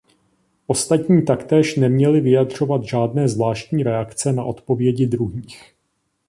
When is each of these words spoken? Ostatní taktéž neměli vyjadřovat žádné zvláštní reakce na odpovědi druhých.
Ostatní 0.67 1.21
taktéž 1.25 1.75
neměli 1.75 2.21
vyjadřovat 2.21 2.83
žádné 2.83 3.27
zvláštní 3.29 3.83
reakce 3.83 4.33
na 4.33 4.43
odpovědi 4.43 5.07
druhých. 5.07 5.75